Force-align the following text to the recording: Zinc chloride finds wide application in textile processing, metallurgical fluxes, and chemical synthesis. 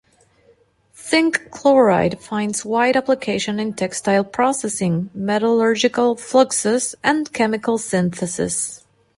Zinc 0.99 1.51
chloride 1.51 2.19
finds 2.19 2.65
wide 2.65 2.97
application 2.97 3.59
in 3.59 3.75
textile 3.75 4.23
processing, 4.23 5.11
metallurgical 5.13 6.15
fluxes, 6.15 6.95
and 7.03 7.31
chemical 7.31 7.77
synthesis. 7.77 8.83